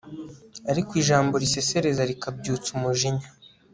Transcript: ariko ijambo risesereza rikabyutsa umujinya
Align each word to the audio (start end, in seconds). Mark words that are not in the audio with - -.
ariko 0.71 0.91
ijambo 1.01 1.33
risesereza 1.43 2.01
rikabyutsa 2.09 2.67
umujinya 2.77 3.27